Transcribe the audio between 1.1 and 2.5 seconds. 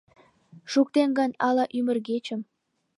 гын, ала ӱмыргечым